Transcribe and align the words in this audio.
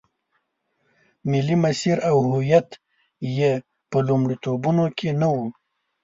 ملي 1.29 1.55
مسیر 1.63 1.97
او 2.09 2.17
هویت 2.31 2.69
یې 3.37 3.51
په 3.89 3.97
لومړیتوبونو 4.07 4.85
کې 4.97 5.09
نه 5.19 5.27
و. 5.33 5.37